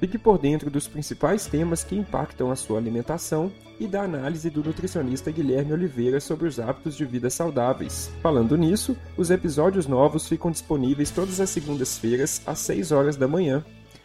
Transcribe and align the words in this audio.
Fique 0.00 0.16
por 0.16 0.38
dentro 0.38 0.70
dos 0.70 0.88
principais 0.88 1.44
temas 1.44 1.84
que 1.84 1.94
impactam 1.94 2.50
a 2.50 2.56
sua 2.56 2.78
alimentação 2.78 3.52
e 3.78 3.86
da 3.86 4.02
análise 4.02 4.48
do 4.48 4.64
nutricionista 4.64 5.30
Guilherme 5.30 5.74
Oliveira 5.74 6.18
sobre 6.20 6.48
os 6.48 6.58
hábitos 6.58 6.96
de 6.96 7.04
vida 7.04 7.28
saudáveis. 7.28 8.10
Falando 8.22 8.56
nisso, 8.56 8.96
os 9.14 9.30
episódios 9.30 9.86
novos 9.86 10.26
ficam 10.26 10.50
disponíveis 10.50 11.10
todas 11.10 11.38
as 11.38 11.50
segundas-feiras 11.50 12.40
às 12.46 12.60
6 12.60 12.92
horas 12.92 13.16
da 13.16 13.28
manhã. 13.28 13.62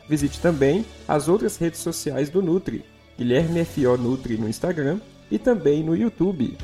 Visite 0.09 0.41
também 0.41 0.85
as 1.07 1.29
outras 1.29 1.55
redes 1.55 1.79
sociais 1.79 2.29
do 2.29 2.41
Nutri, 2.41 2.83
Guilherme 3.17 3.63
FO 3.63 3.95
Nutri 3.97 4.37
no 4.37 4.49
Instagram 4.49 4.99
e 5.31 5.39
também 5.39 5.81
no 5.81 5.95
YouTube. 5.95 6.57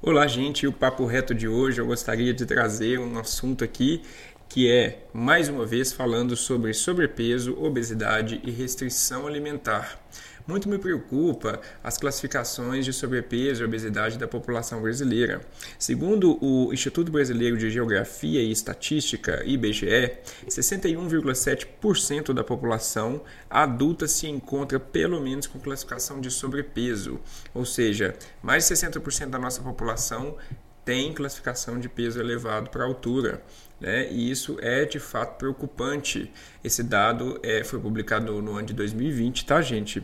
Olá, 0.00 0.26
gente. 0.26 0.66
O 0.66 0.72
papo 0.72 1.06
reto 1.06 1.34
de 1.34 1.46
hoje 1.48 1.80
eu 1.80 1.86
gostaria 1.86 2.32
de 2.32 2.46
trazer 2.46 2.98
um 3.00 3.18
assunto 3.18 3.64
aqui 3.64 4.02
que 4.48 4.70
é, 4.70 5.06
mais 5.12 5.48
uma 5.48 5.66
vez, 5.66 5.92
falando 5.92 6.34
sobre 6.34 6.72
sobrepeso, 6.72 7.56
obesidade 7.62 8.40
e 8.42 8.50
restrição 8.50 9.26
alimentar. 9.26 10.00
Muito 10.46 10.66
me 10.66 10.78
preocupa 10.78 11.60
as 11.84 11.98
classificações 11.98 12.86
de 12.86 12.90
sobrepeso 12.90 13.62
e 13.62 13.66
obesidade 13.66 14.16
da 14.16 14.26
população 14.26 14.80
brasileira. 14.80 15.42
Segundo 15.78 16.42
o 16.42 16.72
Instituto 16.72 17.12
Brasileiro 17.12 17.58
de 17.58 17.70
Geografia 17.70 18.40
e 18.40 18.50
Estatística, 18.50 19.44
IBGE, 19.44 20.16
61,7% 20.48 22.32
da 22.32 22.42
população 22.42 23.20
adulta 23.50 24.08
se 24.08 24.26
encontra 24.26 24.80
pelo 24.80 25.20
menos 25.20 25.46
com 25.46 25.58
classificação 25.58 26.18
de 26.18 26.30
sobrepeso, 26.30 27.20
ou 27.52 27.66
seja, 27.66 28.16
mais 28.42 28.66
de 28.66 28.74
60% 28.74 29.26
da 29.28 29.38
nossa 29.38 29.60
população 29.60 30.34
tem 30.82 31.12
classificação 31.12 31.78
de 31.78 31.86
peso 31.86 32.18
elevado 32.18 32.70
para 32.70 32.82
altura. 32.82 33.42
Né? 33.80 34.08
E 34.10 34.30
isso 34.30 34.58
é 34.60 34.84
de 34.84 34.98
fato 34.98 35.38
preocupante. 35.38 36.30
Esse 36.62 36.82
dado 36.82 37.38
é, 37.42 37.62
foi 37.62 37.78
publicado 37.78 38.42
no 38.42 38.56
ano 38.56 38.66
de 38.66 38.74
2020, 38.74 39.46
tá, 39.46 39.62
gente? 39.62 40.02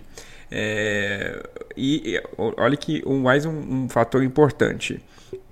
É, 0.50 1.42
e 1.76 2.22
olha 2.36 2.76
que 2.76 3.02
mais 3.08 3.44
um, 3.44 3.84
um, 3.84 3.88
fator 3.88 4.22
importante. 4.22 5.02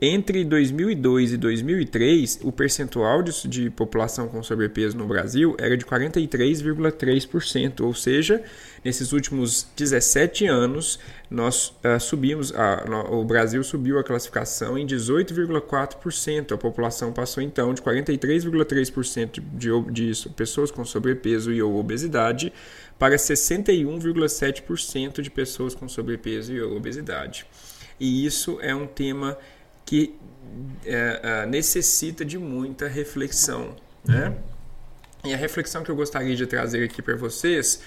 Entre 0.00 0.44
2002 0.44 1.32
e 1.32 1.36
2003, 1.36 2.38
o 2.44 2.52
percentual 2.52 3.20
de, 3.22 3.48
de 3.48 3.68
população 3.70 4.28
com 4.28 4.40
sobrepeso 4.42 4.96
no 4.96 5.08
Brasil 5.08 5.56
era 5.58 5.76
de 5.76 5.84
43,3%, 5.84 7.80
ou 7.80 7.92
seja, 7.92 8.40
nesses 8.84 9.12
últimos 9.12 9.68
17 9.76 10.46
anos, 10.46 10.98
nós 11.30 11.68
uh, 11.68 12.00
subimos, 12.00 12.52
a, 12.54 12.84
no, 12.84 13.20
o 13.20 13.24
Brasil 13.24 13.62
subiu 13.62 13.96
a 13.98 14.04
classificação 14.04 14.76
em 14.76 14.84
18,4%. 14.86 16.52
A 16.52 16.58
população 16.58 17.12
passou 17.12 17.42
então 17.42 17.72
de 17.72 17.80
43,3% 17.80 19.42
de, 19.54 19.70
de, 19.90 20.28
pessoas 20.30 20.70
com 20.70 20.84
sobrepeso 20.84 21.50
e 21.52 21.62
ou 21.62 21.76
obesidade 21.76 22.52
para 22.98 23.16
61,7% 23.16 25.22
de 25.22 25.30
pessoas 25.30 25.74
com 25.74 25.88
sobrepeso 25.88 26.52
e 26.52 26.60
obesidade. 26.60 27.46
E 27.98 28.26
isso 28.26 28.58
é 28.60 28.74
um 28.74 28.86
tema 28.86 29.38
que 29.84 30.14
é, 30.84 31.20
é, 31.22 31.46
necessita 31.46 32.24
de 32.24 32.38
muita 32.38 32.88
reflexão. 32.88 33.76
Né? 34.04 34.36
E 35.24 35.32
a 35.32 35.36
reflexão 35.36 35.84
que 35.84 35.90
eu 35.90 35.96
gostaria 35.96 36.34
de 36.34 36.46
trazer 36.46 36.84
aqui 36.84 37.00
para 37.00 37.16
vocês 37.16 37.80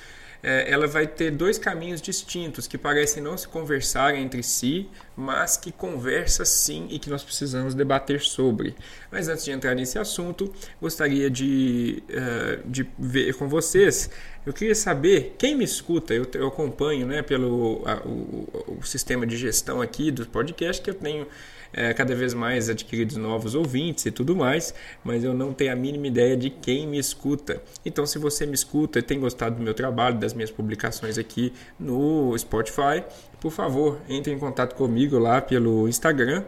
é, 0.47 0.71
ela 0.71 0.85
vai 0.85 1.07
ter 1.07 1.31
dois 1.31 1.57
caminhos 1.57 1.99
distintos 1.99 2.67
que 2.67 2.77
parecem 2.77 3.23
não 3.23 3.35
se 3.35 3.47
conversar 3.47 4.13
entre 4.13 4.43
si, 4.43 4.87
mas 5.17 5.57
que 5.57 5.71
conversa 5.71 6.45
sim 6.45 6.85
e 6.91 6.99
que 6.99 7.09
nós 7.09 7.23
precisamos 7.23 7.73
debater 7.73 8.21
sobre. 8.21 8.75
Mas 9.11 9.27
antes 9.27 9.43
de 9.43 9.49
entrar 9.49 9.73
nesse 9.73 9.97
assunto, 9.97 10.53
gostaria 10.79 11.31
de, 11.31 12.03
uh, 12.11 12.69
de 12.69 12.87
ver 12.99 13.33
com 13.33 13.49
vocês. 13.49 14.07
Eu 14.45 14.53
queria 14.53 14.75
saber 14.75 15.33
quem 15.35 15.55
me 15.55 15.63
escuta. 15.63 16.13
Eu, 16.13 16.27
eu 16.35 16.45
acompanho, 16.45 17.07
né, 17.07 17.23
pelo 17.23 17.81
a, 17.83 18.07
o, 18.07 18.77
o 18.79 18.83
sistema 18.83 19.25
de 19.25 19.35
gestão 19.37 19.81
aqui 19.81 20.11
do 20.11 20.27
podcast 20.27 20.79
que 20.79 20.91
eu 20.91 20.93
tenho 20.93 21.25
é, 21.75 21.93
cada 21.93 22.15
vez 22.15 22.33
mais 22.33 22.69
adquiridos 22.69 23.17
novos 23.17 23.53
ouvintes 23.53 24.05
e 24.05 24.11
tudo 24.11 24.35
mais, 24.35 24.73
mas 25.03 25.23
eu 25.23 25.33
não 25.33 25.53
tenho 25.53 25.73
a 25.73 25.75
mínima 25.75 26.07
ideia 26.07 26.37
de 26.37 26.49
quem 26.49 26.87
me 26.87 26.97
escuta. 26.97 27.61
Então, 27.85 28.05
se 28.05 28.17
você 28.17 28.45
me 28.45 28.55
escuta 28.55 28.99
e 28.99 29.01
tem 29.01 29.19
gostado 29.19 29.57
do 29.57 29.61
meu 29.61 29.73
trabalho, 29.73 30.17
das 30.17 30.33
minhas 30.33 30.49
publicações 30.49 31.17
aqui 31.17 31.51
no 31.77 32.35
Spotify, 32.37 33.03
por 33.41 33.51
favor, 33.51 33.99
entre 34.07 34.31
em 34.31 34.39
contato 34.39 34.73
comigo 34.75 35.19
lá 35.19 35.41
pelo 35.41 35.87
Instagram 35.89 36.45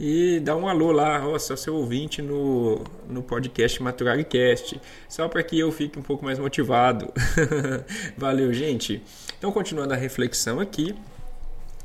e 0.00 0.40
dá 0.40 0.56
um 0.56 0.66
alô 0.66 0.90
lá, 0.92 1.28
ó, 1.28 1.38
sou 1.38 1.58
seu 1.58 1.74
ouvinte 1.74 2.22
no, 2.22 2.82
no 3.06 3.22
podcast 3.22 3.82
MaturariCast, 3.82 4.80
só 5.06 5.28
para 5.28 5.42
que 5.42 5.58
eu 5.58 5.70
fique 5.70 5.98
um 5.98 6.02
pouco 6.02 6.24
mais 6.24 6.38
motivado. 6.38 7.12
Valeu, 8.16 8.50
gente. 8.50 9.02
Então, 9.36 9.52
continuando 9.52 9.92
a 9.92 9.96
reflexão 9.98 10.58
aqui, 10.58 10.94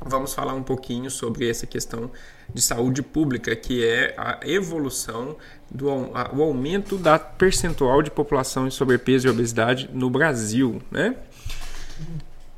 vamos 0.04 0.34
falar 0.34 0.54
um 0.54 0.62
pouquinho 0.62 1.10
sobre 1.10 1.48
essa 1.48 1.66
questão 1.66 2.10
de 2.52 2.60
saúde 2.60 3.02
pública, 3.02 3.54
que 3.56 3.84
é 3.84 4.14
a 4.16 4.40
evolução 4.44 5.36
do 5.70 5.90
a, 6.14 6.30
o 6.34 6.42
aumento 6.42 6.96
da 6.96 7.18
percentual 7.18 8.02
de 8.02 8.10
população 8.10 8.66
em 8.66 8.70
sobrepeso 8.70 9.26
e 9.26 9.30
obesidade 9.30 9.90
no 9.92 10.10
Brasil, 10.10 10.80
né? 10.90 11.16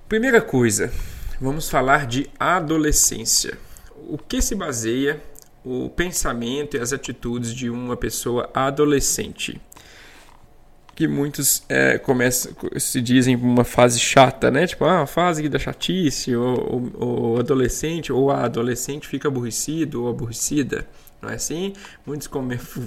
Primeira 0.09 0.41
coisa, 0.41 0.93
vamos 1.41 1.69
falar 1.69 2.06
de 2.06 2.28
adolescência. 2.38 3.59
O 4.09 4.16
que 4.16 4.41
se 4.41 4.55
baseia 4.55 5.22
o 5.65 5.91
pensamento 5.91 6.76
e 6.76 6.81
as 6.81 6.93
atitudes 6.93 7.55
de 7.55 7.69
uma 7.69 7.97
pessoa 7.97 8.49
adolescente? 8.55 9.60
Que 10.99 11.07
muitos 11.07 11.63
é, 11.69 11.97
começam, 11.97 12.51
se 12.77 13.01
dizem 13.01 13.37
uma 13.37 13.63
fase 13.63 14.01
chata, 14.01 14.51
né? 14.51 14.67
Tipo, 14.67 14.85
ah, 14.85 15.03
a 15.03 15.07
fase 15.07 15.49
da 15.49 15.57
chatice, 15.57 16.35
ou, 16.35 16.91
ou 16.99 17.39
adolescente, 17.39 18.13
ou 18.13 18.33
a 18.33 18.43
adolescente 18.43 19.07
fica 19.07 19.29
aborrecido 19.29 20.03
ou 20.03 20.11
aborrecida. 20.11 20.89
Não 21.23 21.31
é 21.31 21.35
assim? 21.35 21.73
Muitos 22.05 22.29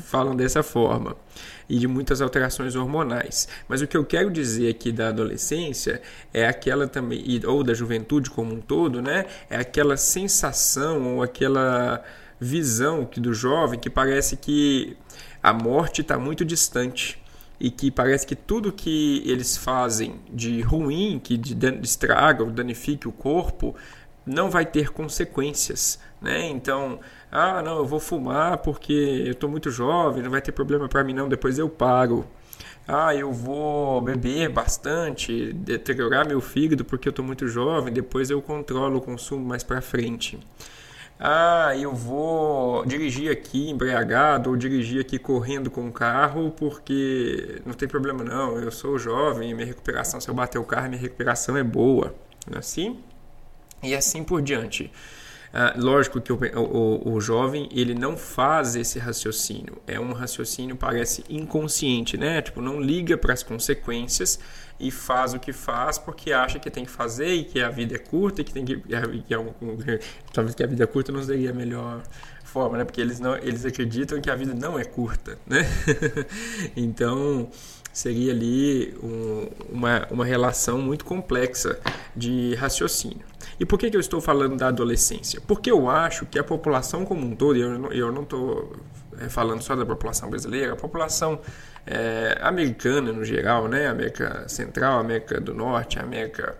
falam 0.03 0.35
dessa 0.35 0.61
forma. 0.61 1.15
E 1.69 1.79
de 1.79 1.87
muitas 1.87 2.21
alterações 2.21 2.75
hormonais. 2.75 3.47
Mas 3.65 3.81
o 3.81 3.87
que 3.87 3.95
eu 3.95 4.03
quero 4.03 4.29
dizer 4.29 4.69
aqui 4.69 4.91
da 4.91 5.07
adolescência 5.07 6.01
é 6.33 6.45
aquela 6.45 6.89
também, 6.89 7.23
ou 7.47 7.63
da 7.63 7.73
juventude 7.73 8.29
como 8.29 8.53
um 8.53 8.59
todo, 8.59 9.01
né? 9.01 9.25
É 9.49 9.55
aquela 9.55 9.95
sensação 9.95 11.15
ou 11.15 11.23
aquela 11.23 12.03
visão 12.37 13.05
que 13.05 13.21
do 13.21 13.33
jovem 13.33 13.79
que 13.79 13.89
parece 13.89 14.35
que 14.35 14.97
a 15.41 15.53
morte 15.53 16.01
está 16.01 16.19
muito 16.19 16.43
distante 16.43 17.20
e 17.61 17.69
que 17.69 17.91
parece 17.91 18.25
que 18.25 18.35
tudo 18.35 18.71
que 18.71 19.21
eles 19.23 19.55
fazem 19.55 20.15
de 20.33 20.61
ruim, 20.61 21.21
que 21.23 21.39
estraga 21.83 22.43
ou 22.43 22.49
danifique 22.49 23.07
o 23.07 23.11
corpo, 23.11 23.75
não 24.25 24.49
vai 24.49 24.65
ter 24.65 24.89
consequências, 24.89 25.99
né? 26.19 26.49
Então, 26.49 26.99
ah, 27.31 27.61
não, 27.61 27.77
eu 27.77 27.85
vou 27.85 27.99
fumar 27.99 28.57
porque 28.57 28.91
eu 28.91 29.33
estou 29.33 29.47
muito 29.47 29.69
jovem, 29.69 30.23
não 30.23 30.31
vai 30.31 30.41
ter 30.41 30.51
problema 30.51 30.89
para 30.89 31.03
mim 31.03 31.13
não, 31.13 31.29
depois 31.29 31.59
eu 31.59 31.69
paro. 31.69 32.25
Ah, 32.87 33.15
eu 33.15 33.31
vou 33.31 34.01
beber 34.01 34.49
bastante, 34.49 35.53
deteriorar 35.53 36.27
meu 36.27 36.41
fígado 36.41 36.83
porque 36.83 37.07
eu 37.07 37.11
estou 37.11 37.23
muito 37.23 37.47
jovem, 37.47 37.93
depois 37.93 38.31
eu 38.31 38.41
controlo 38.41 38.97
o 38.97 39.01
consumo 39.01 39.45
mais 39.45 39.63
para 39.63 39.81
frente 39.81 40.39
ah, 41.23 41.77
eu 41.77 41.93
vou 41.93 42.83
dirigir 42.83 43.31
aqui 43.31 43.69
embriagado 43.69 44.49
ou 44.49 44.57
dirigir 44.57 44.99
aqui 45.01 45.19
correndo 45.19 45.69
com 45.69 45.87
o 45.87 45.91
carro 45.91 46.49
porque 46.49 47.61
não 47.63 47.73
tem 47.73 47.87
problema 47.87 48.23
não, 48.23 48.57
eu 48.57 48.71
sou 48.71 48.97
jovem, 48.97 49.53
minha 49.53 49.67
recuperação, 49.67 50.19
se 50.19 50.27
eu 50.27 50.33
bater 50.33 50.57
o 50.57 50.63
carro, 50.63 50.89
minha 50.89 50.99
recuperação 50.99 51.55
é 51.55 51.63
boa, 51.63 52.15
é 52.51 52.57
assim? 52.57 52.99
E 53.83 53.93
assim 53.93 54.23
por 54.23 54.41
diante. 54.41 54.91
Ah, 55.53 55.75
lógico 55.77 56.19
que 56.19 56.33
o, 56.33 56.39
o, 56.55 57.13
o, 57.13 57.21
jovem 57.21 57.69
ele 57.71 57.93
não 57.93 58.17
faz 58.17 58.75
esse 58.75 58.97
raciocínio, 58.97 59.77
é 59.85 59.99
um 59.99 60.13
raciocínio 60.13 60.75
parece 60.75 61.23
inconsciente, 61.29 62.17
né? 62.17 62.41
Tipo, 62.41 62.61
não 62.61 62.79
liga 62.79 63.15
para 63.15 63.33
as 63.33 63.43
consequências 63.43 64.39
e 64.81 64.89
faz 64.89 65.33
o 65.33 65.39
que 65.39 65.53
faz 65.53 65.97
porque 65.97 66.33
acha 66.33 66.59
que 66.59 66.69
tem 66.69 66.83
que 66.83 66.91
fazer 66.91 67.33
e 67.33 67.43
que 67.43 67.61
a 67.61 67.69
vida 67.69 67.95
é 67.95 67.99
curta 67.99 68.41
e 68.41 68.43
que 68.43 68.51
tem 68.51 68.65
que, 68.65 68.77
que, 68.77 68.93
é, 68.93 69.99
talvez 70.33 70.55
que 70.55 70.63
a 70.63 70.67
vida 70.67 70.83
é 70.83 70.87
curta 70.87 71.11
não 71.11 71.23
seria 71.23 71.51
a 71.51 71.53
melhor 71.53 72.01
forma, 72.43 72.77
né? 72.77 72.83
Porque 72.83 72.99
eles 72.99 73.19
não 73.19 73.35
eles 73.37 73.63
acreditam 73.63 74.19
que 74.19 74.29
a 74.29 74.35
vida 74.35 74.53
não 74.53 74.77
é 74.77 74.83
curta, 74.83 75.37
né? 75.45 75.65
então 76.75 77.49
seria 77.93 78.31
ali 78.31 78.93
um, 79.03 79.47
uma, 79.69 80.07
uma 80.09 80.25
relação 80.25 80.79
muito 80.79 81.05
complexa 81.05 81.79
de 82.15 82.55
raciocínio. 82.55 83.25
E 83.59 83.65
por 83.65 83.77
que, 83.77 83.89
que 83.89 83.95
eu 83.95 84.01
estou 84.01 84.19
falando 84.21 84.57
da 84.57 84.69
adolescência? 84.69 85.41
Porque 85.41 85.69
eu 85.69 85.89
acho 85.89 86.25
que 86.25 86.39
a 86.39 86.43
população 86.43 87.05
como 87.05 87.25
um 87.25 87.35
todo, 87.35 87.57
e 87.57 87.61
eu 87.99 88.11
não 88.11 88.23
estou 88.23 88.73
é, 89.19 89.29
falando 89.29 89.61
só 89.61 89.75
da 89.75 89.85
população 89.85 90.29
brasileira, 90.29 90.73
a 90.73 90.75
população 90.75 91.39
é, 91.85 92.37
americana 92.41 93.11
no 93.11 93.23
geral, 93.23 93.67
né? 93.67 93.87
América 93.87 94.47
Central, 94.47 94.99
América 94.99 95.39
do 95.39 95.53
Norte, 95.53 95.99
América 95.99 96.57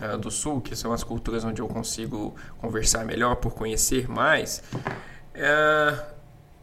é, 0.00 0.16
do 0.16 0.30
Sul, 0.30 0.60
que 0.60 0.74
são 0.74 0.92
as 0.92 1.04
culturas 1.04 1.44
onde 1.44 1.60
eu 1.60 1.68
consigo 1.68 2.34
conversar 2.58 3.04
melhor 3.04 3.36
por 3.36 3.54
conhecer 3.54 4.08
mais, 4.08 4.62
é, 5.34 6.04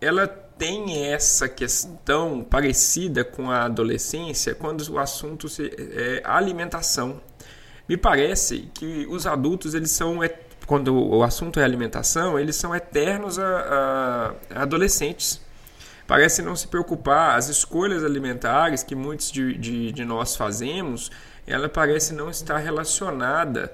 ela 0.02 0.28
tem 0.28 1.06
essa 1.06 1.48
questão 1.48 2.44
parecida 2.44 3.24
com 3.24 3.52
a 3.52 3.66
adolescência 3.66 4.56
quando 4.56 4.82
o 4.92 4.98
assunto 4.98 5.48
é 5.60 6.22
alimentação. 6.24 7.22
Me 7.88 7.96
parece 7.96 8.70
que 8.74 9.06
os 9.08 9.28
adultos 9.28 9.74
eles 9.74 9.92
são 9.92 10.20
quando 10.66 10.94
o 10.94 11.24
assunto 11.24 11.60
é 11.60 11.64
alimentação 11.64 12.38
eles 12.38 12.56
são 12.56 12.76
eternos 12.76 13.38
a, 13.40 14.34
a 14.50 14.64
adolescentes. 14.64 15.40
Parece 16.08 16.42
não 16.42 16.56
se 16.56 16.68
preocupar 16.68 17.38
as 17.38 17.50
escolhas 17.50 18.04
alimentares 18.04 18.82
que 18.82 18.96
muitos 18.96 19.30
de, 19.30 19.58
de, 19.58 19.92
de 19.92 20.06
nós 20.06 20.38
fazemos, 20.38 21.12
ela 21.46 21.68
parece 21.68 22.14
não 22.14 22.30
estar 22.30 22.58
relacionada 22.58 23.74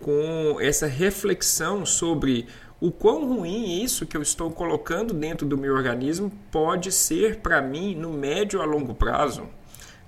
com 0.00 0.56
essa 0.60 0.86
reflexão 0.86 1.84
sobre 1.84 2.48
o 2.80 2.90
quão 2.90 3.26
ruim 3.26 3.82
isso 3.82 4.06
que 4.06 4.16
eu 4.16 4.22
estou 4.22 4.50
colocando 4.50 5.14
dentro 5.14 5.46
do 5.46 5.56
meu 5.56 5.74
organismo 5.74 6.32
pode 6.50 6.90
ser 6.90 7.36
para 7.40 7.60
mim 7.60 7.94
no 7.94 8.12
médio 8.12 8.60
a 8.60 8.64
longo 8.64 8.94
prazo. 8.94 9.48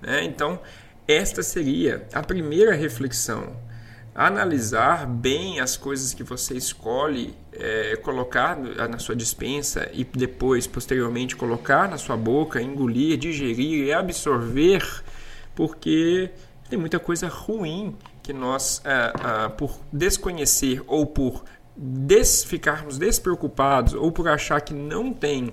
Né? 0.01 0.25
Então, 0.25 0.59
esta 1.07 1.43
seria 1.43 2.07
a 2.13 2.23
primeira 2.23 2.75
reflexão. 2.75 3.55
Analisar 4.19 5.07
bem 5.07 5.61
as 5.61 5.77
coisas 5.77 6.15
que 6.15 6.23
você 6.23 6.57
escolhe 6.57 7.35
é, 7.53 7.97
colocar 7.97 8.57
na 8.57 8.99
sua 8.99 9.15
dispensa 9.15 9.91
e 9.93 10.05
depois, 10.05 10.67
posteriormente, 10.67 11.37
colocar 11.37 11.87
na 11.87 11.99
sua 11.99 12.17
boca, 12.17 12.63
engolir, 12.63 13.19
digerir 13.19 13.85
e 13.89 13.93
absorver, 13.93 14.83
porque 15.55 16.31
tem 16.71 16.79
muita 16.79 16.99
coisa 16.99 17.29
ruim 17.29 17.95
que 18.23 18.33
nós, 18.33 18.81
ah, 18.87 19.13
ah, 19.45 19.51
por 19.51 19.79
desconhecer 19.93 20.83
ou 20.87 21.05
por 21.05 21.45
des, 21.77 22.43
ficarmos 22.43 22.97
despreocupados 22.97 23.93
ou 23.93 24.11
por 24.11 24.29
achar 24.29 24.63
que 24.63 24.73
não 24.73 25.13
tem 25.13 25.53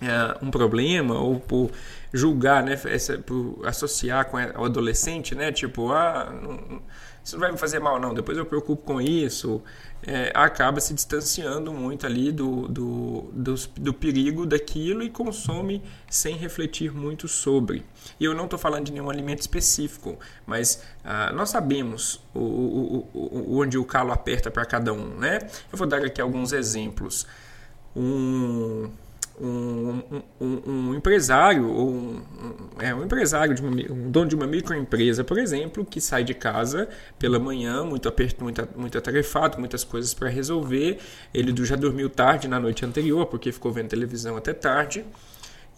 é, 0.00 0.44
um 0.44 0.50
problema 0.50 1.14
ou 1.14 1.38
por 1.38 1.70
julgar, 2.12 2.62
né, 2.62 2.80
essa, 2.86 3.18
por 3.18 3.60
associar 3.64 4.24
com 4.26 4.36
o 4.36 4.64
adolescente, 4.64 5.34
né, 5.34 5.52
tipo, 5.52 5.92
ah, 5.92 6.32
não, 6.42 6.82
isso 7.26 7.34
não 7.34 7.40
vai 7.40 7.50
me 7.50 7.58
fazer 7.58 7.80
mal 7.80 7.98
não, 7.98 8.14
depois 8.14 8.38
eu 8.38 8.44
me 8.44 8.48
preocupo 8.48 8.84
com 8.84 9.00
isso, 9.00 9.60
é, 10.06 10.30
acaba 10.32 10.80
se 10.80 10.94
distanciando 10.94 11.72
muito 11.72 12.06
ali 12.06 12.30
do, 12.30 12.68
do, 12.68 13.30
do, 13.32 13.54
do, 13.80 13.92
perigo 13.92 14.46
daquilo 14.46 15.02
e 15.02 15.10
consome 15.10 15.82
sem 16.08 16.36
refletir 16.36 16.92
muito 16.92 17.26
sobre. 17.26 17.84
E 18.20 18.24
eu 18.24 18.32
não 18.32 18.44
estou 18.44 18.56
falando 18.56 18.84
de 18.84 18.92
nenhum 18.92 19.10
alimento 19.10 19.40
específico, 19.40 20.16
mas 20.46 20.84
ah, 21.02 21.32
nós 21.32 21.50
sabemos 21.50 22.20
o, 22.32 22.38
o, 22.38 23.10
o, 23.12 23.58
onde 23.60 23.76
o 23.76 23.84
calo 23.84 24.12
aperta 24.12 24.48
para 24.48 24.64
cada 24.64 24.92
um. 24.92 25.16
Né? 25.16 25.40
Eu 25.72 25.76
vou 25.76 25.86
dar 25.88 26.04
aqui 26.04 26.20
alguns 26.20 26.52
exemplos. 26.52 27.26
Um, 27.96 28.88
um, 29.40 30.02
um, 30.40 30.62
um, 30.66 30.94
empresário 30.94 31.70
ou 31.70 31.90
um, 31.90 32.22
é, 32.78 32.94
um 32.94 33.04
empresário 33.04 33.54
de 33.54 33.62
uma, 33.62 33.70
um 33.70 34.10
dono 34.10 34.28
de 34.28 34.34
uma 34.34 34.46
microempresa, 34.46 35.22
por 35.22 35.38
exemplo, 35.38 35.84
que 35.84 36.00
sai 36.00 36.24
de 36.24 36.34
casa 36.34 36.88
pela 37.18 37.38
manhã, 37.38 37.84
muito 37.84 38.08
aperto, 38.08 38.42
muito, 38.42 38.66
muito 38.76 38.96
atarefado, 38.96 39.58
muitas 39.58 39.84
coisas 39.84 40.14
para 40.14 40.28
resolver. 40.28 40.98
Ele 41.34 41.54
já 41.64 41.76
dormiu 41.76 42.08
tarde 42.08 42.48
na 42.48 42.58
noite 42.58 42.84
anterior 42.84 43.26
porque 43.26 43.52
ficou 43.52 43.72
vendo 43.72 43.88
televisão 43.88 44.36
até 44.36 44.52
tarde 44.52 45.04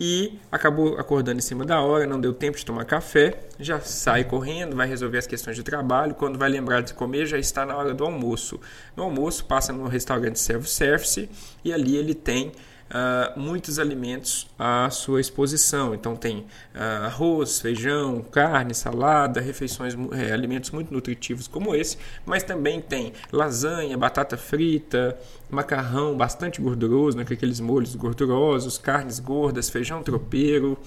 e 0.01 0.39
acabou 0.53 0.97
acordando 0.97 1.39
em 1.39 1.43
cima 1.43 1.65
da 1.65 1.81
hora, 1.81 2.07
não 2.07 2.21
deu 2.21 2.33
tempo 2.33 2.57
de 2.57 2.65
tomar 2.65 2.85
café, 2.85 3.41
já 3.59 3.81
sai 3.81 4.23
correndo, 4.23 4.77
vai 4.77 4.87
resolver 4.87 5.19
as 5.19 5.27
questões 5.27 5.57
de 5.57 5.65
trabalho. 5.65 6.15
Quando 6.15 6.39
vai 6.39 6.49
lembrar 6.49 6.83
de 6.83 6.95
comer, 6.95 7.27
já 7.27 7.37
está 7.37 7.67
na 7.67 7.77
hora 7.77 7.93
do 7.93 8.05
almoço. 8.05 8.61
No 8.97 9.03
almoço, 9.03 9.45
passa 9.45 9.73
no 9.73 9.89
restaurante 9.89 10.39
self-service 10.39 11.29
e 11.65 11.73
ali 11.73 11.97
ele 11.97 12.15
tem 12.15 12.53
uh, 12.89 13.39
muitos 13.39 13.79
alimentos 13.79 14.47
à 14.59 14.89
sua 14.91 15.21
exposição. 15.21 15.95
Então 15.95 16.17
tem 16.17 16.39
uh, 16.75 17.07
arroz, 17.07 17.61
feijão, 17.61 18.23
carne, 18.23 18.75
salada, 18.75 19.41
refeições, 19.41 19.95
é, 20.13 20.33
alimentos 20.33 20.71
muito 20.71 20.93
nutritivos 20.93 21.47
como 21.49 21.75
esse, 21.75 21.99
mas 22.25 22.43
também 22.43 22.81
tem 22.81 23.13
lasanha, 23.33 23.97
batata 23.97 24.37
frita, 24.37 25.19
macarrão 25.51 26.17
bastante 26.17 26.61
gorduroso, 26.61 27.17
né, 27.17 27.25
com 27.25 27.33
aqueles 27.33 27.61
molhos 27.61 27.95
gordurosos, 27.95 28.79
carnes 28.79 29.19
gordas, 29.19 29.71
feijão 29.71 30.03
tropeiro, 30.03 30.79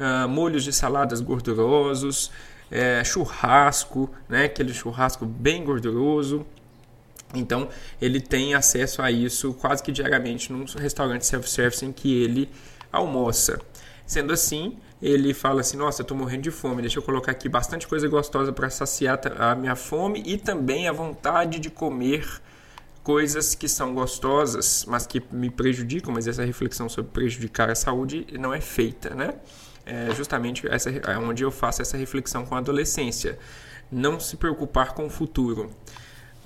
uh, 0.00 0.28
molhos 0.28 0.64
de 0.64 0.72
saladas 0.72 1.20
gordurosos, 1.20 2.30
é, 2.70 3.02
churrasco, 3.04 4.10
né, 4.28 4.44
aquele 4.44 4.72
churrasco 4.74 5.24
bem 5.24 5.64
gorduroso. 5.64 6.44
Então, 7.38 7.68
ele 8.00 8.20
tem 8.20 8.54
acesso 8.54 9.02
a 9.02 9.10
isso 9.10 9.54
quase 9.54 9.82
que 9.82 9.92
diariamente 9.92 10.52
num 10.52 10.64
restaurante 10.78 11.26
self-service 11.26 11.84
em 11.84 11.92
que 11.92 12.22
ele 12.22 12.48
almoça. 12.92 13.60
Sendo 14.06 14.32
assim, 14.32 14.76
ele 15.02 15.34
fala 15.34 15.60
assim: 15.60 15.76
Nossa, 15.76 16.00
eu 16.00 16.04
estou 16.04 16.16
morrendo 16.16 16.42
de 16.42 16.50
fome, 16.50 16.80
deixa 16.80 16.98
eu 16.98 17.02
colocar 17.02 17.32
aqui 17.32 17.48
bastante 17.48 17.86
coisa 17.86 18.08
gostosa 18.08 18.52
para 18.52 18.70
saciar 18.70 19.20
a 19.38 19.54
minha 19.54 19.76
fome 19.76 20.22
e 20.24 20.38
também 20.38 20.88
a 20.88 20.92
vontade 20.92 21.58
de 21.58 21.70
comer 21.70 22.26
coisas 23.02 23.54
que 23.54 23.68
são 23.68 23.94
gostosas, 23.94 24.84
mas 24.88 25.06
que 25.06 25.22
me 25.30 25.50
prejudicam. 25.50 26.12
Mas 26.12 26.26
essa 26.26 26.44
reflexão 26.44 26.88
sobre 26.88 27.12
prejudicar 27.12 27.70
a 27.70 27.74
saúde 27.74 28.26
não 28.32 28.52
é 28.54 28.60
feita, 28.60 29.14
né? 29.14 29.34
É 29.84 30.12
justamente 30.14 30.66
essa, 30.66 30.90
é 30.90 31.16
onde 31.16 31.44
eu 31.44 31.50
faço 31.52 31.80
essa 31.80 31.96
reflexão 31.96 32.44
com 32.44 32.54
a 32.56 32.58
adolescência. 32.58 33.38
Não 33.92 34.18
se 34.18 34.36
preocupar 34.36 34.94
com 34.94 35.06
o 35.06 35.10
futuro. 35.10 35.70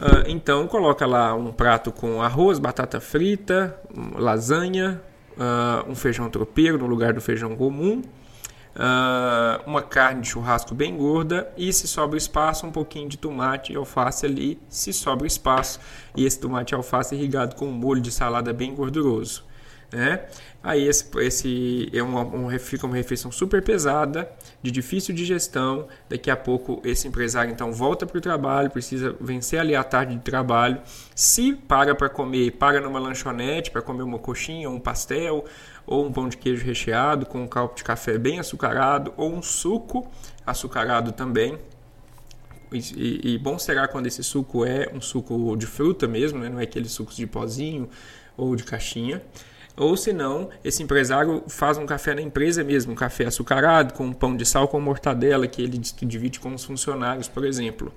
Uh, 0.00 0.24
então 0.26 0.66
coloca 0.66 1.04
lá 1.06 1.34
um 1.34 1.52
prato 1.52 1.92
com 1.92 2.22
arroz, 2.22 2.58
batata 2.58 2.98
frita, 3.02 3.78
lasanha, 4.14 4.98
uh, 5.36 5.90
um 5.90 5.94
feijão 5.94 6.30
tropeiro 6.30 6.78
no 6.78 6.86
lugar 6.86 7.12
do 7.12 7.20
feijão 7.20 7.54
comum, 7.54 8.00
uh, 8.00 9.62
uma 9.66 9.82
carne 9.82 10.22
de 10.22 10.28
churrasco 10.28 10.74
bem 10.74 10.96
gorda 10.96 11.52
e 11.54 11.70
se 11.70 11.86
sobra 11.86 12.16
espaço 12.16 12.66
um 12.66 12.72
pouquinho 12.72 13.10
de 13.10 13.18
tomate 13.18 13.74
e 13.74 13.76
alface 13.76 14.24
ali, 14.24 14.58
se 14.70 14.90
sobra 14.90 15.26
espaço 15.26 15.78
e 16.16 16.24
esse 16.24 16.40
tomate 16.40 16.72
e 16.72 16.76
alface 16.76 17.14
irrigado 17.14 17.54
com 17.54 17.66
um 17.66 17.72
molho 17.72 18.00
de 18.00 18.10
salada 18.10 18.54
bem 18.54 18.74
gorduroso. 18.74 19.49
Né? 19.92 20.24
Aí 20.62 20.86
esse, 20.86 21.06
esse 21.18 21.90
é 21.92 22.02
uma, 22.02 22.22
um, 22.22 22.58
fica 22.58 22.86
uma 22.86 22.94
refeição 22.94 23.32
super 23.32 23.62
pesada, 23.62 24.30
de 24.62 24.70
difícil 24.70 25.14
digestão. 25.14 25.88
Daqui 26.08 26.30
a 26.30 26.36
pouco 26.36 26.80
esse 26.84 27.08
empresário 27.08 27.52
então 27.52 27.72
volta 27.72 28.06
para 28.06 28.18
o 28.18 28.20
trabalho, 28.20 28.70
precisa 28.70 29.16
vencer 29.20 29.58
ali 29.58 29.74
a 29.74 29.82
tarde 29.82 30.14
de 30.14 30.20
trabalho. 30.20 30.80
Se 31.14 31.54
para 31.54 31.94
para 31.94 32.08
comer, 32.08 32.52
para 32.52 32.80
numa 32.80 33.00
lanchonete 33.00 33.70
para 33.70 33.82
comer 33.82 34.02
uma 34.02 34.18
coxinha, 34.18 34.70
um 34.70 34.78
pastel 34.78 35.44
ou 35.86 36.06
um 36.06 36.12
pão 36.12 36.28
de 36.28 36.36
queijo 36.36 36.64
recheado 36.64 37.26
com 37.26 37.42
um 37.42 37.48
copo 37.48 37.74
de 37.74 37.82
café 37.82 38.16
bem 38.16 38.38
açucarado 38.38 39.12
ou 39.16 39.32
um 39.32 39.42
suco 39.42 40.08
açucarado 40.46 41.10
também. 41.12 41.58
E, 42.72 43.34
e, 43.34 43.38
bom 43.38 43.58
será 43.58 43.88
quando 43.88 44.06
esse 44.06 44.22
suco 44.22 44.64
é 44.64 44.88
um 44.94 45.00
suco 45.00 45.56
de 45.56 45.66
fruta 45.66 46.06
mesmo, 46.06 46.38
né? 46.38 46.48
não 46.48 46.60
é 46.60 46.62
aquele 46.62 46.88
suco 46.88 47.12
de 47.12 47.26
pozinho 47.26 47.88
ou 48.36 48.54
de 48.54 48.62
caixinha. 48.62 49.20
Ou 49.80 49.96
se 49.96 50.12
não, 50.12 50.50
esse 50.62 50.82
empresário 50.82 51.42
faz 51.48 51.78
um 51.78 51.86
café 51.86 52.14
na 52.14 52.20
empresa 52.20 52.62
mesmo, 52.62 52.92
um 52.92 52.94
café 52.94 53.24
açucarado, 53.24 53.94
com 53.94 54.04
um 54.04 54.12
pão 54.12 54.36
de 54.36 54.44
sal 54.44 54.68
com 54.68 54.78
mortadela, 54.78 55.46
que 55.46 55.62
ele 55.62 55.78
divide 55.78 56.38
com 56.38 56.52
os 56.54 56.62
funcionários, 56.62 57.28
por 57.28 57.46
exemplo. 57.46 57.90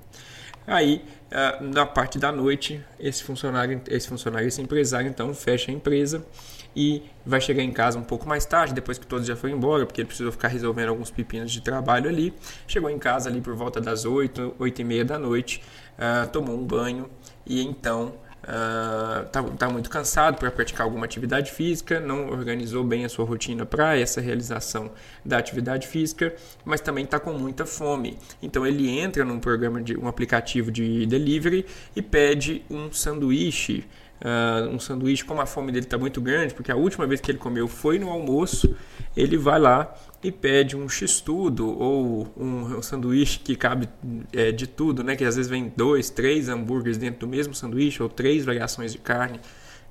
Aí, 0.66 1.04
ah, 1.30 1.58
na 1.60 1.86
parte 1.86 2.18
da 2.18 2.32
noite, 2.32 2.82
esse 2.98 3.22
funcionário, 3.22 3.82
esse 3.90 4.08
funcionário, 4.08 4.48
esse 4.48 4.62
empresário, 4.62 5.10
então, 5.10 5.34
fecha 5.34 5.72
a 5.72 5.74
empresa 5.74 6.26
e 6.74 7.04
vai 7.26 7.42
chegar 7.42 7.62
em 7.62 7.72
casa 7.74 8.00
um 8.00 8.04
pouco 8.04 8.30
mais 8.30 8.46
tarde, 8.46 8.74
depois 8.74 8.98
que 8.98 9.06
todos 9.06 9.28
já 9.28 9.36
foram 9.36 9.54
embora, 9.54 9.86
porque 9.86 10.00
ele 10.00 10.08
precisou 10.08 10.32
ficar 10.32 10.48
resolvendo 10.48 10.88
alguns 10.88 11.12
pepinos 11.12 11.52
de 11.52 11.60
trabalho 11.60 12.10
ali. 12.10 12.34
Chegou 12.66 12.90
em 12.90 12.98
casa 12.98 13.30
ali 13.30 13.42
por 13.42 13.56
volta 13.56 13.82
das 13.82 14.06
8, 14.06 14.56
8 14.58 14.82
e 14.82 14.84
meia 14.86 15.04
da 15.04 15.20
noite, 15.20 15.62
uh, 15.98 16.30
tomou 16.30 16.56
um 16.56 16.66
banho 16.66 17.10
e 17.46 17.62
então 17.62 18.14
está 18.44 19.42
uh, 19.42 19.52
tá 19.52 19.70
muito 19.70 19.90
cansado 19.90 20.38
para 20.38 20.52
praticar 20.52 20.86
alguma 20.86 21.06
atividade 21.06 21.52
física, 21.52 22.00
não 22.00 22.30
organizou 22.30 22.84
bem 22.84 23.06
a 23.06 23.10
sua 23.10 23.26
rotina 23.26 23.66
para 23.66 23.98
essa 23.98 24.20
realização 24.20 24.92
da 25.24 25.38
atividade 25.38 25.88
física, 25.88 26.36
mas 26.66 26.82
também 26.82 27.06
está 27.06 27.20
com 27.20 27.32
muita 27.34 27.66
fome. 27.66 28.18
Então 28.42 28.68
ele 28.68 28.90
entra 28.90 29.24
num 29.24 29.40
programa 29.40 29.82
de 29.82 29.98
um 29.98 30.08
aplicativo 30.08 30.72
de 30.72 31.06
delivery 31.06 31.66
e 31.96 32.02
pede 32.02 32.64
um 32.70 32.92
sanduíche. 32.92 33.86
Uh, 34.24 34.70
um 34.70 34.80
sanduíche, 34.80 35.26
como 35.26 35.42
a 35.42 35.46
fome 35.46 35.70
dele 35.70 35.86
está 35.86 35.98
muito 35.98 36.22
grande, 36.22 36.54
porque 36.54 36.72
a 36.72 36.78
última 36.78 37.06
vez 37.06 37.20
que 37.20 37.30
ele 37.30 37.38
comeu 37.38 37.68
foi 37.68 38.00
no 38.00 38.10
almoço, 38.10 38.74
ele 39.18 39.36
vai 39.36 39.60
lá 39.60 39.94
e 40.24 40.32
pede 40.32 40.78
um 40.78 40.88
x-tudo 40.88 41.68
ou 41.78 42.34
um, 42.38 42.78
um, 42.78 42.82
sanduíche 42.82 43.40
que 43.40 43.54
cabe 43.58 43.90
é, 44.32 44.54
de 44.54 44.66
tudo, 44.66 45.04
né? 45.04 45.18
Que 45.18 45.26
às 45.26 45.36
vezes 45.36 45.52
vem 45.52 45.74
dois, 45.76 46.10
três 46.10 46.48
hambúrgueres 46.48 46.98
dentro 46.98 47.20
do 47.20 47.28
mesmo 47.28 47.54
sanduíche 47.54 48.02
ou 48.02 48.08
três 48.08 48.46
variações 48.46 48.94
de 48.94 48.98
carne 48.98 49.42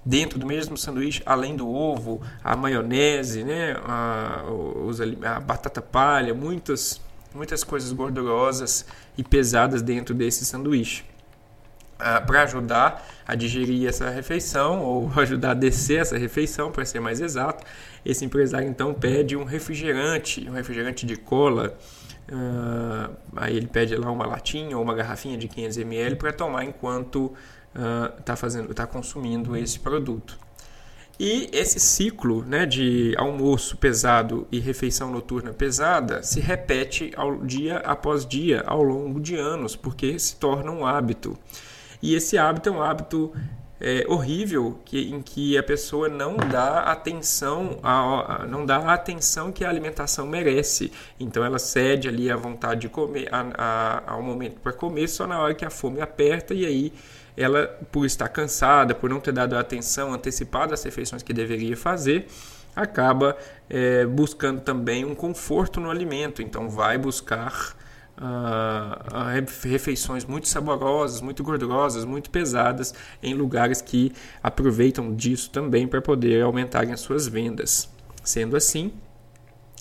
dentro 0.04 0.38
do 0.38 0.46
mesmo 0.46 0.78
sanduíche, 0.78 1.22
além 1.26 1.54
do 1.54 1.68
ovo, 1.68 2.22
a 2.42 2.56
maionese, 2.56 3.44
né? 3.44 3.76
A, 3.84 4.44
os, 4.86 4.98
a 4.98 5.40
batata 5.40 5.82
palha, 5.82 6.32
muitas, 6.32 7.02
muitas 7.34 7.62
coisas 7.62 7.92
gordurosas 7.92 8.86
e 9.18 9.22
pesadas 9.22 9.82
dentro 9.82 10.14
desse 10.14 10.46
sanduíche. 10.46 11.04
Para 12.26 12.42
ajudar 12.42 13.06
a 13.26 13.34
digerir 13.34 13.88
essa 13.88 14.10
refeição 14.10 14.82
ou 14.82 15.10
ajudar 15.20 15.52
a 15.52 15.54
descer 15.54 16.00
essa 16.00 16.18
refeição, 16.18 16.70
para 16.70 16.84
ser 16.84 17.00
mais 17.00 17.20
exato, 17.20 17.64
esse 18.04 18.24
empresário 18.24 18.68
então 18.68 18.92
pede 18.92 19.36
um 19.36 19.44
refrigerante, 19.44 20.48
um 20.48 20.52
refrigerante 20.52 21.06
de 21.06 21.16
cola. 21.16 21.76
Uh, 22.28 23.14
aí 23.36 23.56
ele 23.56 23.66
pede 23.66 23.96
lá 23.96 24.10
uma 24.10 24.26
latinha 24.26 24.76
ou 24.76 24.82
uma 24.82 24.94
garrafinha 24.94 25.36
de 25.36 25.48
500 25.48 25.78
ml 25.78 26.16
para 26.16 26.32
tomar 26.32 26.64
enquanto 26.64 27.32
está 28.18 28.34
uh, 28.34 28.36
fazendo, 28.36 28.70
está 28.70 28.86
consumindo 28.86 29.56
esse 29.56 29.78
produto. 29.78 30.38
E 31.18 31.48
esse 31.52 31.78
ciclo 31.78 32.42
né, 32.42 32.64
de 32.64 33.14
almoço 33.16 33.76
pesado 33.76 34.46
e 34.50 34.58
refeição 34.58 35.10
noturna 35.10 35.52
pesada 35.52 36.22
se 36.22 36.40
repete 36.40 37.12
ao 37.16 37.36
dia 37.44 37.78
após 37.78 38.26
dia 38.26 38.62
ao 38.66 38.82
longo 38.82 39.20
de 39.20 39.36
anos, 39.36 39.76
porque 39.76 40.18
se 40.18 40.36
torna 40.36 40.70
um 40.70 40.86
hábito. 40.86 41.38
E 42.02 42.14
esse 42.14 42.36
hábito 42.36 42.68
é 42.68 42.72
um 42.72 42.82
hábito 42.82 43.32
é, 43.80 44.04
horrível 44.08 44.78
que, 44.84 45.10
em 45.10 45.20
que 45.20 45.58
a 45.58 45.62
pessoa 45.62 46.08
não 46.08 46.36
dá 46.36 46.80
atenção 46.80 47.78
a, 47.82 48.42
a, 48.42 48.46
não 48.46 48.66
dá 48.66 48.76
a 48.76 48.94
atenção 48.94 49.50
que 49.50 49.64
a 49.64 49.68
alimentação 49.68 50.26
merece. 50.26 50.92
Então 51.18 51.44
ela 51.44 51.58
cede 51.58 52.08
ali 52.08 52.30
à 52.30 52.36
vontade 52.36 52.82
de 52.82 52.88
comer, 52.88 53.28
a, 53.32 53.46
a, 53.56 54.12
ao 54.14 54.22
momento 54.22 54.60
para 54.60 54.72
comer, 54.72 55.08
só 55.08 55.26
na 55.26 55.40
hora 55.40 55.54
que 55.54 55.64
a 55.64 55.70
fome 55.70 56.00
aperta 56.00 56.54
e 56.54 56.64
aí 56.64 56.92
ela, 57.36 57.66
por 57.90 58.06
estar 58.06 58.28
cansada, 58.28 58.94
por 58.94 59.10
não 59.10 59.18
ter 59.18 59.32
dado 59.32 59.56
a 59.56 59.60
atenção 59.60 60.12
antecipada 60.12 60.74
às 60.74 60.82
refeições 60.84 61.22
que 61.22 61.32
deveria 61.32 61.76
fazer, 61.76 62.26
acaba 62.76 63.36
é, 63.68 64.06
buscando 64.06 64.60
também 64.60 65.04
um 65.04 65.14
conforto 65.14 65.80
no 65.80 65.90
alimento. 65.90 66.40
Então 66.40 66.68
vai 66.68 66.98
buscar 66.98 67.74
uh, 68.18 69.68
refeições 69.68 70.24
muito 70.24 70.48
saborosas, 70.48 71.20
muito 71.20 71.42
gordurosas, 71.42 72.04
muito 72.04 72.30
pesadas 72.30 72.94
em 73.22 73.34
lugares 73.34 73.80
que 73.80 74.12
aproveitam 74.42 75.14
disso 75.14 75.50
também 75.50 75.86
para 75.86 76.00
poder 76.00 76.42
aumentarem 76.42 76.92
as 76.92 77.00
suas 77.00 77.26
vendas. 77.26 77.88
Sendo 78.22 78.56
assim, 78.56 78.92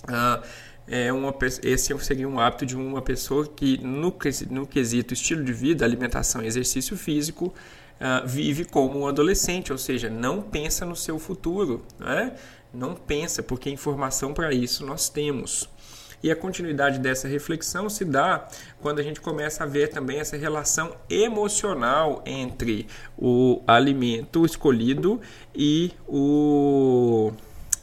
uh, 0.08 0.42
é 0.86 1.12
uma, 1.12 1.34
esse 1.62 1.96
seria 2.00 2.28
um 2.28 2.40
hábito 2.40 2.66
de 2.66 2.76
uma 2.76 3.00
pessoa 3.00 3.46
que, 3.46 3.78
no, 3.78 4.14
no 4.50 4.66
quesito 4.66 5.14
estilo 5.14 5.44
de 5.44 5.52
vida, 5.52 5.84
alimentação 5.84 6.42
e 6.42 6.46
exercício 6.46 6.96
físico, 6.96 7.54
uh, 8.00 8.26
vive 8.26 8.64
como 8.64 9.00
um 9.00 9.06
adolescente, 9.06 9.72
ou 9.72 9.78
seja, 9.78 10.10
não 10.10 10.42
pensa 10.42 10.84
no 10.84 10.96
seu 10.96 11.18
futuro, 11.18 11.84
né? 11.98 12.34
não 12.74 12.94
pensa, 12.94 13.42
porque 13.42 13.70
informação 13.70 14.32
para 14.32 14.52
isso 14.52 14.84
nós 14.84 15.08
temos. 15.08 15.68
E 16.22 16.30
a 16.30 16.36
continuidade 16.36 16.98
dessa 16.98 17.26
reflexão 17.26 17.90
se 17.90 18.04
dá 18.04 18.46
quando 18.80 19.00
a 19.00 19.02
gente 19.02 19.20
começa 19.20 19.64
a 19.64 19.66
ver 19.66 19.88
também 19.88 20.20
essa 20.20 20.36
relação 20.36 20.94
emocional 21.10 22.22
entre 22.24 22.86
o 23.18 23.60
alimento 23.66 24.46
escolhido 24.46 25.20
e 25.54 25.90
o 26.06 27.32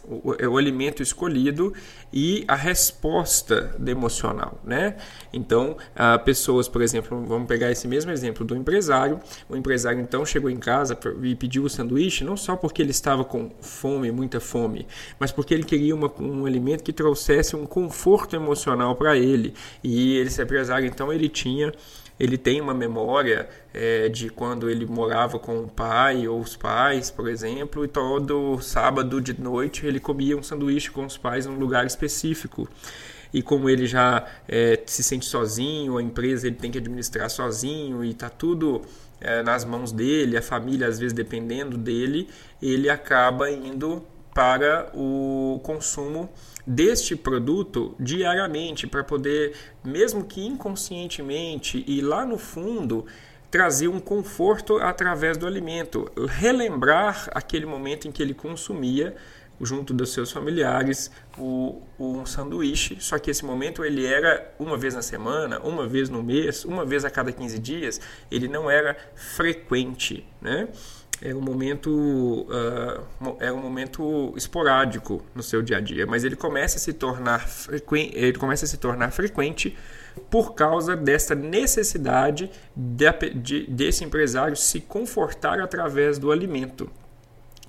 o, 0.09 0.35
o, 0.49 0.57
alimento 0.57 1.03
escolhido 1.03 1.71
e 2.11 2.43
a 2.47 2.55
resposta 2.55 3.75
emocional, 3.85 4.59
né? 4.63 4.95
Então, 5.31 5.77
pessoas, 6.25 6.67
por 6.67 6.81
exemplo, 6.81 7.23
vamos 7.25 7.47
pegar 7.47 7.71
esse 7.71 7.87
mesmo 7.87 8.11
exemplo 8.11 8.43
do 8.43 8.55
empresário. 8.55 9.19
O 9.47 9.55
empresário 9.55 10.01
então 10.01 10.25
chegou 10.25 10.49
em 10.49 10.57
casa 10.57 10.97
e 11.21 11.35
pediu 11.35 11.63
o 11.63 11.69
sanduíche 11.69 12.23
não 12.23 12.35
só 12.35 12.55
porque 12.55 12.81
ele 12.81 12.91
estava 12.91 13.23
com 13.23 13.51
fome, 13.61 14.11
muita 14.11 14.39
fome, 14.39 14.87
mas 15.19 15.31
porque 15.31 15.53
ele 15.53 15.63
queria 15.63 15.93
uma, 15.93 16.11
um 16.19 16.45
alimento 16.45 16.83
que 16.83 16.91
trouxesse 16.91 17.55
um 17.55 17.65
conforto 17.65 18.35
emocional 18.35 18.95
para 18.95 19.15
ele. 19.15 19.53
E 19.83 20.17
esse 20.17 20.41
empresário 20.41 20.87
então 20.87 21.13
ele 21.13 21.29
tinha 21.29 21.71
ele 22.19 22.37
tem 22.37 22.59
uma 22.59 22.73
memória 22.73 23.47
é, 23.73 24.09
de 24.09 24.29
quando 24.29 24.69
ele 24.69 24.85
morava 24.85 25.39
com 25.39 25.63
o 25.63 25.67
pai 25.67 26.27
ou 26.27 26.39
os 26.41 26.55
pais, 26.55 27.09
por 27.09 27.29
exemplo, 27.29 27.85
e 27.85 27.87
todo 27.87 28.59
sábado 28.61 29.21
de 29.21 29.39
noite 29.39 29.85
ele 29.85 29.99
comia 29.99 30.35
um 30.35 30.43
sanduíche 30.43 30.91
com 30.91 31.05
os 31.05 31.17
pais 31.17 31.45
em 31.45 31.49
um 31.49 31.57
lugar 31.57 31.85
específico. 31.85 32.67
E 33.33 33.41
como 33.41 33.69
ele 33.69 33.85
já 33.85 34.25
é, 34.47 34.81
se 34.85 35.03
sente 35.03 35.25
sozinho, 35.25 35.97
a 35.97 36.01
empresa 36.01 36.47
ele 36.47 36.55
tem 36.55 36.71
que 36.71 36.79
administrar 36.79 37.29
sozinho 37.29 38.03
e 38.03 38.09
está 38.09 38.29
tudo 38.29 38.81
é, 39.21 39.43
nas 39.43 39.63
mãos 39.63 39.91
dele, 39.91 40.35
a 40.35 40.41
família 40.41 40.87
às 40.87 40.99
vezes 40.99 41.13
dependendo 41.13 41.77
dele, 41.77 42.27
ele 42.61 42.89
acaba 42.89 43.49
indo 43.49 44.03
para 44.33 44.89
o 44.93 45.59
consumo 45.63 46.29
deste 46.69 47.15
produto 47.15 47.95
diariamente 47.99 48.85
para 48.85 49.03
poder, 49.03 49.55
mesmo 49.83 50.23
que 50.23 50.45
inconscientemente 50.45 51.83
e 51.87 51.99
lá 51.99 52.23
no 52.23 52.37
fundo, 52.37 53.07
trazer 53.49 53.87
um 53.87 53.99
conforto 53.99 54.77
através 54.77 55.35
do 55.35 55.47
alimento, 55.47 56.11
relembrar 56.27 57.27
aquele 57.33 57.65
momento 57.65 58.07
em 58.07 58.11
que 58.11 58.21
ele 58.21 58.35
consumia 58.35 59.15
junto 59.59 59.95
dos 59.95 60.13
seus 60.13 60.31
familiares 60.31 61.11
o, 61.39 61.81
um 61.99 62.23
sanduíche, 62.23 62.97
só 62.99 63.17
que 63.17 63.31
esse 63.31 63.43
momento 63.43 63.83
ele 63.83 64.05
era 64.05 64.53
uma 64.59 64.77
vez 64.77 64.93
na 64.93 65.01
semana, 65.01 65.59
uma 65.61 65.87
vez 65.87 66.07
no 66.07 66.21
mês, 66.21 66.63
uma 66.65 66.85
vez 66.85 67.03
a 67.03 67.09
cada 67.09 67.31
15 67.31 67.57
dias, 67.57 67.99
ele 68.29 68.47
não 68.47 68.69
era 68.69 68.95
frequente, 69.15 70.23
né? 70.39 70.67
É 71.21 71.33
um 71.33 71.41
momento 71.41 71.89
uh, 71.89 73.53
um 73.53 73.57
momento 73.57 74.33
esporádico 74.35 75.23
no 75.35 75.43
seu 75.43 75.61
dia 75.61 75.77
a 75.77 75.81
dia, 75.81 76.05
mas 76.05 76.23
ele 76.23 76.35
começa 76.35 76.77
a 76.77 76.79
se 76.79 76.93
tornar 76.93 77.47
ele 78.13 78.37
começa 78.37 78.65
a 78.65 78.67
se 78.67 78.77
tornar 78.77 79.11
frequente 79.11 79.77
por 80.29 80.53
causa 80.53 80.95
dessa 80.95 81.35
necessidade 81.35 82.49
de, 82.75 83.29
de, 83.35 83.67
desse 83.67 84.03
empresário 84.03 84.55
se 84.55 84.79
confortar 84.79 85.59
através 85.59 86.17
do 86.17 86.31
alimento. 86.31 86.89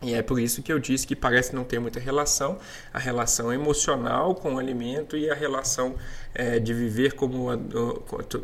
E 0.03 0.15
é 0.15 0.23
por 0.23 0.41
isso 0.41 0.63
que 0.63 0.73
eu 0.73 0.79
disse 0.79 1.07
que 1.07 1.15
parece 1.15 1.55
não 1.55 1.63
ter 1.63 1.79
muita 1.79 2.01
relação, 2.01 2.59
a 2.93 2.99
relação 2.99 3.53
emocional 3.53 4.35
com 4.35 4.55
o 4.55 4.59
alimento 4.59 5.15
e 5.15 5.29
a 5.29 5.35
relação 5.35 5.95
é, 6.35 6.59
de 6.59 6.73
viver 6.73 7.13
como 7.13 7.49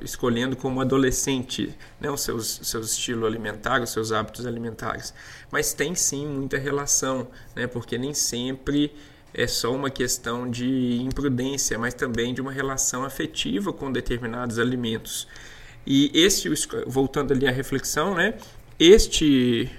escolhendo 0.02 0.54
como 0.54 0.82
adolescente 0.82 1.74
né, 1.98 2.10
o 2.10 2.16
seu, 2.16 2.38
seu 2.40 2.82
estilo 2.82 3.24
alimentar, 3.24 3.80
os 3.80 3.90
seus 3.90 4.12
hábitos 4.12 4.44
alimentares. 4.44 5.14
Mas 5.50 5.72
tem 5.72 5.94
sim 5.94 6.26
muita 6.26 6.58
relação, 6.58 7.26
né, 7.54 7.66
porque 7.66 7.96
nem 7.96 8.12
sempre 8.12 8.92
é 9.32 9.46
só 9.46 9.74
uma 9.74 9.88
questão 9.88 10.50
de 10.50 11.00
imprudência, 11.00 11.78
mas 11.78 11.94
também 11.94 12.34
de 12.34 12.42
uma 12.42 12.52
relação 12.52 13.02
afetiva 13.02 13.72
com 13.72 13.90
determinados 13.90 14.58
alimentos. 14.58 15.26
E 15.86 16.10
esse, 16.12 16.50
voltando 16.86 17.32
ali 17.32 17.46
à 17.46 17.50
reflexão, 17.50 18.14
né, 18.14 18.34
este 18.78 19.70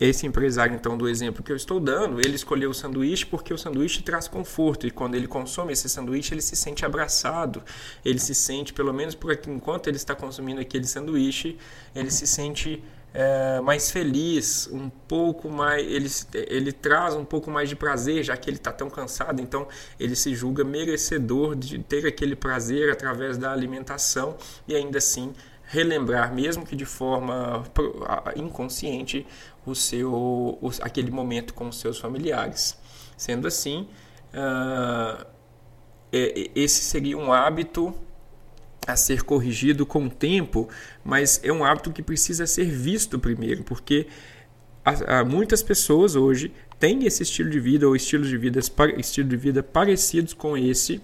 esse 0.00 0.26
empresário 0.26 0.74
então 0.74 0.96
do 0.96 1.08
exemplo 1.08 1.42
que 1.42 1.50
eu 1.50 1.56
estou 1.56 1.80
dando, 1.80 2.20
ele 2.20 2.34
escolheu 2.34 2.70
o 2.70 2.74
sanduíche 2.74 3.24
porque 3.24 3.52
o 3.52 3.58
sanduíche 3.58 4.02
traz 4.02 4.28
conforto. 4.28 4.86
E 4.86 4.90
quando 4.90 5.14
ele 5.14 5.26
consome 5.26 5.72
esse 5.72 5.88
sanduíche 5.88 6.34
ele 6.34 6.42
se 6.42 6.56
sente 6.56 6.84
abraçado, 6.84 7.62
ele 8.04 8.18
se 8.18 8.34
sente 8.34 8.72
pelo 8.72 8.92
menos 8.92 9.14
por 9.14 9.32
aqui, 9.32 9.50
enquanto 9.50 9.88
ele 9.88 9.96
está 9.96 10.14
consumindo 10.14 10.60
aquele 10.60 10.86
sanduíche, 10.86 11.56
ele 11.94 12.10
se 12.10 12.26
sente 12.26 12.82
é, 13.14 13.60
mais 13.60 13.92
feliz, 13.92 14.68
um 14.72 14.90
pouco 14.90 15.48
mais, 15.48 15.86
ele, 15.86 16.10
ele 16.48 16.72
traz 16.72 17.14
um 17.14 17.24
pouco 17.24 17.48
mais 17.48 17.68
de 17.68 17.76
prazer, 17.76 18.24
já 18.24 18.36
que 18.36 18.50
ele 18.50 18.56
está 18.56 18.72
tão 18.72 18.90
cansado, 18.90 19.40
então 19.40 19.68
ele 20.00 20.16
se 20.16 20.34
julga 20.34 20.64
merecedor 20.64 21.54
de 21.54 21.78
ter 21.78 22.04
aquele 22.06 22.34
prazer 22.34 22.90
através 22.90 23.38
da 23.38 23.52
alimentação. 23.52 24.36
E 24.66 24.74
ainda 24.74 24.98
assim 24.98 25.32
relembrar, 25.66 26.34
mesmo 26.34 26.64
que 26.64 26.76
de 26.76 26.84
forma 26.84 27.64
inconsciente, 28.36 29.26
o 29.66 29.74
seu, 29.74 30.58
aquele 30.80 31.10
momento 31.10 31.54
com 31.54 31.68
os 31.68 31.78
seus 31.80 31.98
familiares. 31.98 32.78
Sendo 33.16 33.48
assim, 33.48 33.88
uh, 34.34 35.24
esse 36.12 36.82
seria 36.82 37.16
um 37.16 37.32
hábito 37.32 37.94
a 38.86 38.96
ser 38.96 39.22
corrigido 39.22 39.86
com 39.86 40.04
o 40.04 40.10
tempo, 40.10 40.68
mas 41.02 41.40
é 41.42 41.50
um 41.50 41.64
hábito 41.64 41.90
que 41.90 42.02
precisa 42.02 42.46
ser 42.46 42.66
visto 42.66 43.18
primeiro, 43.18 43.64
porque 43.64 44.06
muitas 45.26 45.62
pessoas 45.62 46.14
hoje 46.14 46.52
têm 46.78 47.06
esse 47.06 47.22
estilo 47.22 47.48
de 47.48 47.58
vida 47.58 47.88
ou 47.88 47.96
estilos 47.96 48.28
de 48.28 48.36
vida, 48.36 48.60
estilo 48.98 49.28
de 49.28 49.36
vida 49.36 49.62
parecidos 49.62 50.34
com 50.34 50.56
esse 50.56 51.00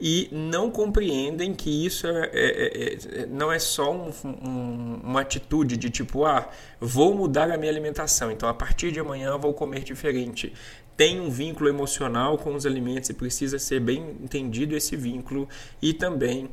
e 0.00 0.28
não 0.32 0.70
compreendem 0.70 1.52
que 1.52 1.84
isso 1.84 2.06
é, 2.06 2.30
é, 2.32 2.32
é, 2.32 3.22
é 3.22 3.26
não 3.26 3.52
é 3.52 3.58
só 3.58 3.92
um, 3.92 4.10
um, 4.24 5.00
uma 5.02 5.20
atitude 5.20 5.76
de 5.76 5.90
tipo, 5.90 6.24
ah, 6.24 6.48
vou 6.80 7.14
mudar 7.14 7.50
a 7.50 7.58
minha 7.58 7.70
alimentação, 7.70 8.30
então 8.30 8.48
a 8.48 8.54
partir 8.54 8.90
de 8.90 8.98
amanhã 8.98 9.36
vou 9.36 9.52
comer 9.52 9.82
diferente. 9.82 10.52
Tem 10.96 11.20
um 11.20 11.30
vínculo 11.30 11.68
emocional 11.68 12.38
com 12.38 12.54
os 12.54 12.66
alimentos 12.66 13.10
e 13.10 13.14
precisa 13.14 13.58
ser 13.58 13.80
bem 13.80 14.16
entendido 14.22 14.76
esse 14.76 14.96
vínculo 14.96 15.48
e 15.80 15.92
também 15.92 16.48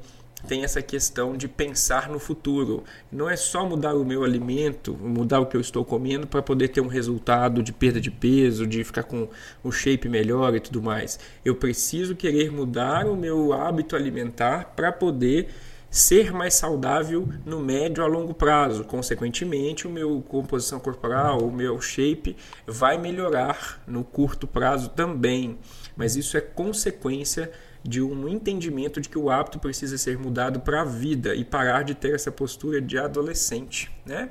tem 0.48 0.63
essa 0.63 0.82
questão 0.82 1.36
de 1.36 1.48
pensar 1.48 2.10
no 2.10 2.20
futuro. 2.20 2.84
Não 3.12 3.30
é 3.30 3.36
só 3.36 3.66
mudar 3.66 3.94
o 3.96 4.06
meu 4.06 4.24
alimento, 4.24 4.94
mudar 4.96 5.42
o 5.42 5.46
que 5.46 5.58
eu 5.58 5.62
estou 5.62 5.84
comendo 5.84 6.25
para 6.25 6.42
poder 6.42 6.70
ter 6.70 6.82
um 6.82 6.88
resultado 6.88 7.62
de 7.62 7.74
perda 7.74 8.00
de 8.00 8.10
peso, 8.10 8.66
de 8.66 8.84
ficar 8.84 9.04
com 9.04 9.27
o 9.63 9.72
shape 9.72 10.08
melhor 10.08 10.56
e 10.56 10.60
tudo 10.60 10.82
mais. 10.82 11.20
Eu 11.44 11.56
preciso 11.56 12.16
querer 12.16 12.51
mudar 12.51 13.06
o 13.06 13.16
meu 13.16 13.51
hábito 13.54 13.96
alimentar 13.96 14.74
para 14.75 14.92
poder 14.92 15.50
ser 15.89 16.32
mais 16.32 16.54
saudável 16.54 17.27
no 17.46 17.60
médio 17.60 18.04
a 18.04 18.08
longo 18.08 18.34
prazo. 18.34 18.84
Consequentemente, 18.84 19.88
o 19.88 19.89
meu 19.89 20.22
composição 20.22 20.80
corporal, 20.80 21.39
o 21.39 21.51
meu 21.51 21.80
shape 21.82 22.36
vai 22.66 22.98
melhorar 22.98 23.82
no 23.88 24.04
curto 24.04 24.48
prazo 24.48 24.89
também. 24.89 25.58
Mas 25.96 26.16
isso 26.16 26.38
é 26.38 26.42
consequência 26.42 27.51
de 27.84 28.02
um 28.02 28.28
entendimento 28.28 29.00
de 29.00 29.10
que 29.10 29.18
o 29.18 29.30
hábito 29.30 29.60
precisa 29.60 29.98
ser 29.98 30.18
mudado 30.18 30.60
para 30.60 30.82
a 30.82 30.86
vida 30.86 31.36
e 31.36 31.44
parar 31.44 31.84
de 31.84 31.96
ter 31.96 32.16
essa 32.16 32.32
postura 32.32 32.82
de 32.82 32.98
adolescente, 32.98 33.92
né? 34.06 34.30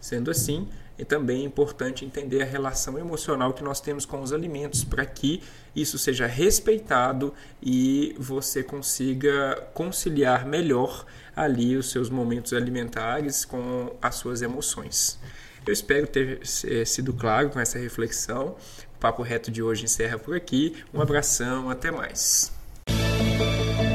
Sendo 0.00 0.30
assim, 0.30 0.68
é 0.98 1.04
também 1.04 1.44
importante 1.44 2.04
entender 2.04 2.42
a 2.42 2.44
relação 2.44 2.98
emocional 2.98 3.52
que 3.52 3.64
nós 3.64 3.80
temos 3.80 4.06
com 4.06 4.22
os 4.22 4.32
alimentos 4.32 4.84
para 4.84 5.04
que 5.04 5.42
isso 5.74 5.98
seja 5.98 6.26
respeitado 6.26 7.34
e 7.60 8.14
você 8.18 8.62
consiga 8.62 9.66
conciliar 9.74 10.46
melhor 10.46 11.04
ali 11.34 11.76
os 11.76 11.90
seus 11.90 12.08
momentos 12.08 12.52
alimentares 12.52 13.44
com 13.44 13.96
as 14.00 14.14
suas 14.14 14.40
emoções. 14.40 15.18
Eu 15.66 15.72
espero 15.72 16.06
ter 16.06 16.40
eh, 16.64 16.84
sido 16.84 17.12
claro 17.12 17.50
com 17.50 17.58
essa 17.58 17.78
reflexão. 17.78 18.54
O 18.94 18.98
Papo 19.00 19.22
Reto 19.22 19.50
de 19.50 19.62
hoje 19.62 19.84
encerra 19.84 20.18
por 20.18 20.36
aqui. 20.36 20.76
Um 20.92 21.00
abração, 21.00 21.70
até 21.70 21.90
mais. 21.90 22.53
thank 23.36 23.80
you 23.80 23.93